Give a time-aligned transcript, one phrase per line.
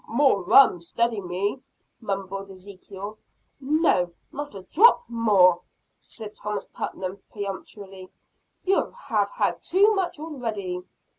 [0.07, 1.61] "More rum steady me!"
[1.99, 3.19] mumbled Ezekiel.
[3.59, 5.61] "No, not a drop more,"
[5.99, 8.09] said Thomas Putnam peremptorily.
[8.63, 10.81] "You have had too much already."